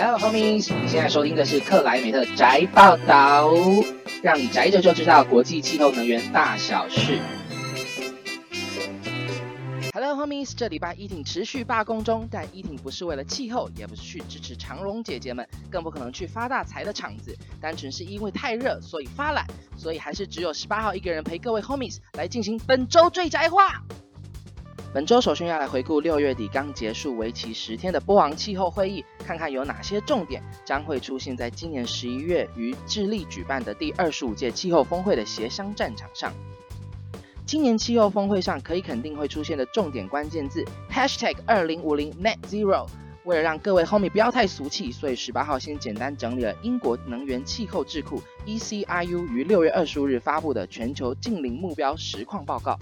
[0.00, 3.50] Hello homies，你现在收听的是克莱梅特宅报道，
[4.22, 7.18] 让你宅着就知道国际气候能源大小事。
[9.92, 19.44] Hello homies，这礼拜依婷持续罢工中，但依婷不是为了气候，也不是去支持长荣姐姐们，更不可能去发大财的场子，单纯是因为太热，所以发懒，
[19.76, 23.82] 所以还是只有十八号一个人陪各位 homies 来进行本周最宅话。
[24.90, 36.32] 本周首先要来回顾六月底刚结束、为期十天的波昂气候会议，看看有哪些重点将会出现在今年十一月于智利举办的第二十五届气候峰会的协商战场上。
[37.44, 42.86] 今年气候峰会上可以肯定会出现的重点关键字：#hashtag 二零五零 Net Zero。
[43.24, 52.78] 为了让各位 homie 不要太俗气，所以十八号先简单整理了英国能源气候智库 ECIU 于六月二十五日发布的全球净零目标实况报告。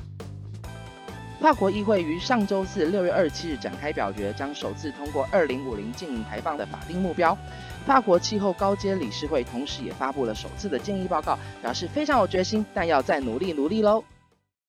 [1.39, 7.37] 法国议会于上周四六月二十七日展开表决，将首次通过二零五零净零排放的法定目标。
[7.87, 14.03] 法国气候高阶理事会同时也发布了首次的建议报告，表示非常有决心，但要再努力努力喽。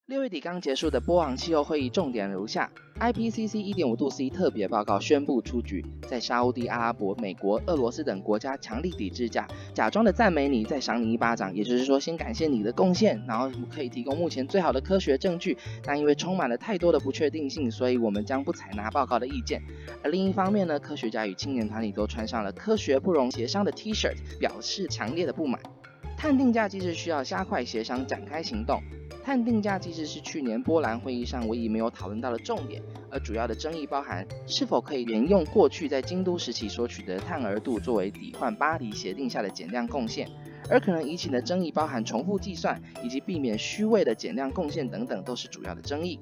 [0.08, 15.58] 六月底刚结束的波昂气候会议重点如下：IPCC 一点五度 C 特别报告宣布出局，在沙乌地阿拉伯、美国、俄罗斯等国家强力抵制下，假装的赞美你，再赏你一巴掌，也就是说先感谢你的贡献，然后可以提供目前最好的科学证据。
[15.83, 19.61] 但因为充满了太多的不确定性，所以我们将不采纳报告的意见。
[20.02, 25.59] 而另一方面呢，科学家与青年团体都穿上了科学不容协商的 T-shirt，表示强烈的不满。
[26.17, 28.81] 碳定价机制需要加快协商，展开行动。
[29.28, 40.30] 碳定价机制是去年波兰会议上唯一没有讨论到的重点，而主要的争议包含是否可以沿用过去在京都时期所取得的碳额度作为抵换巴黎协定下的减量贡献，
[40.70, 46.17] 而可能引起的争议包含重复计算以及避免虚位的减量贡献等等，都是主要的争议。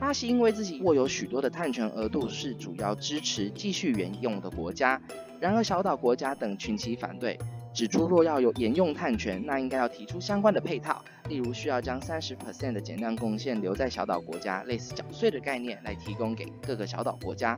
[0.00, 5.00] 巴西因为自己握有许多的碳权额度，是主要支持继续沿用的国家，
[5.38, 7.38] 然而小岛国家等群起反对。
[7.78, 17.56] 指出，若要有沿用碳权，那应该要提出相关的配套，例如需要将三十 percent 的减量贡献留在小岛国家，类似缴税的概念来提供给各个小岛国家。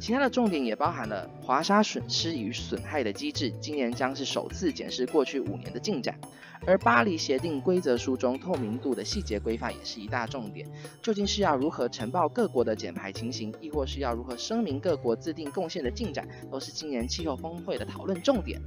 [0.00, 6.18] 其他的重点也包含了华沙损失与损害的机制，今年将是首次检视过去五年的进展。
[6.66, 10.66] 而巴黎协定规则书中透明度的细节规范也是一大重点，
[11.00, 18.60] 究竟是要如何呈报各国的减排情形，亦或是要如何声明各国自定贡献的进展，都是今年气候峰会的讨论重点。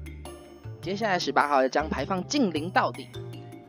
[0.83, 3.07] 接下来十八号要将排放净零到底。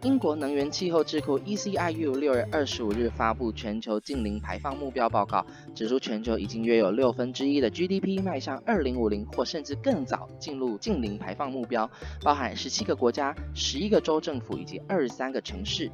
[0.02, 11.88] 英国能源气候智库 ECIU 六月二十五日发布全球净零排放目标报告，指出全球已经约有六分之一的 GDP 迈向二零五零或甚至更早进入净零排放目标，
[12.20, 15.88] 包含十七个国家、十一个州政府以及二十三个城市。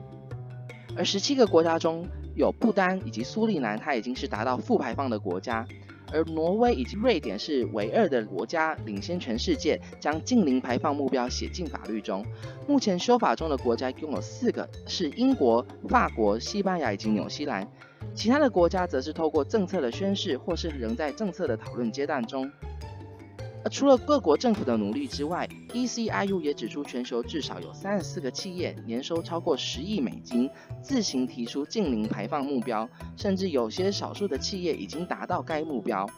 [0.96, 2.04] 而十七个国家中
[2.34, 5.66] 有不丹以及苏利南，它已经是达到负排放的国家。
[6.12, 12.24] 而挪威以及瑞典是唯二的国家，领先全世界，将近零排放目标写进法律中。
[12.66, 17.66] 目前修法中的国家共有四个，是英国、法国、西班牙以及纽西兰。
[18.14, 22.50] 其他的国家则是透过政策的宣示，或是仍在政策的讨论阶段中。
[23.62, 30.50] 而除了各国政府的努力之外，ECIU 也指出，全球至少有三十四个企业年收超过十亿美金，
[30.82, 36.08] 自行提出净零排放目标，甚至有些少数的企业已经达到该目标。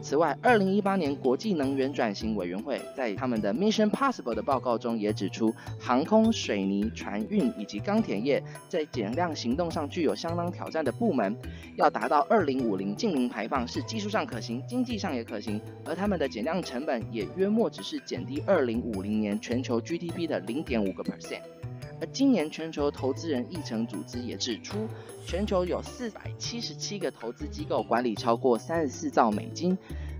[0.00, 11.34] 此外，二零一八年国际能源转型委员会在他们的 Mission Possible 的报告中也指出，航空、水泥、船运以及钢铁业在减量行动上具有相当挑战的部门，
[11.76, 21.40] 要达到二零五零净零排放是技术上可行，经济上也可行，而他们的减量成本也约莫只是减低二零五零年全球 GDP 的零点五个 percent。
[22.00, 24.88] 而今年全球投资人议程组织也指出，
[25.26, 29.76] 全球有四百七十七个投资机构管理超过三十四兆美金，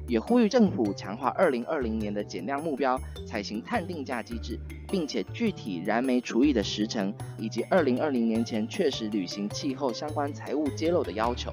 [0.07, 4.59] 也呼吁政府强化二零二零年的减量目标，采行碳定价机制，
[4.89, 11.53] 并且具体燃煤除役的时程，以及二零二零年前确实履行气候相关财务揭露的要求。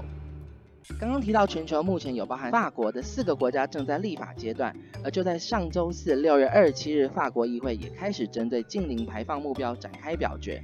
[1.00, 10.62] 刚刚提到，全球目前有包含法国的四个国家正在立法阶段，而就在上周四六月二十七日，法国议会也开始针对净零排放目标展开表决。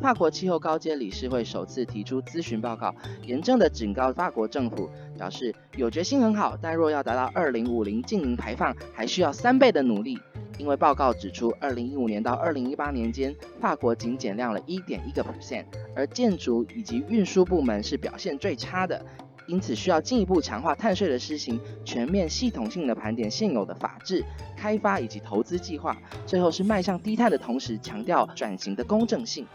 [0.00, 2.94] 法国气候高阶理事会首次提出咨询报告，
[3.26, 10.18] 严正的警告法国政府，表示有决心很好，但若要达到二零五零净零排放，还需要三倍的努力。
[10.56, 15.64] 因为报告指出，二零一五年到二零一八年间，法国仅减量了一点一个 percent，
[15.94, 19.04] 而建筑以及运输部门是表现最差的。
[19.48, 24.22] 因此，需要进一步强化碳税的施行，全面系统性的盘点现有的法制、
[24.54, 25.96] 开发以及投资计划，
[26.26, 29.46] 最后是迈向低碳的同时，强调转型的公正性。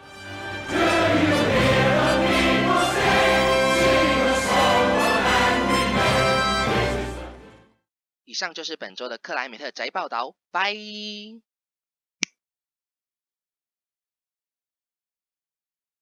[8.25, 10.73] 以上就是本周的克莱美特宅报道，拜。